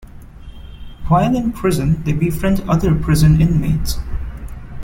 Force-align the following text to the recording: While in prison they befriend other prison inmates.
While 1.09 1.35
in 1.35 1.51
prison 1.51 2.01
they 2.01 2.13
befriend 2.13 2.61
other 2.67 2.95
prison 2.95 3.39
inmates. 3.39 3.99